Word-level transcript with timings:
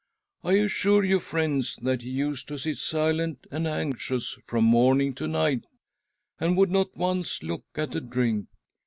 I 0.43 0.53
assure 0.53 1.03
you, 1.03 1.19
friends, 1.19 1.77
that 1.83 2.01
he 2.01 2.09
used 2.09 2.47
to 2.47 2.57
sit 2.57 2.77
silent 2.79 3.45
and 3.51 3.67
anxious 3.67 4.39
from 4.47 4.63
morning 4.63 5.13
to 5.13 5.27
night, 5.27 5.65
and 6.39 6.57
would 6.57 6.71
not 6.71 6.97
once 6.97 7.43
look 7.43 7.65
at 7.75 7.93
a 7.93 8.01
drink. 8.01 8.47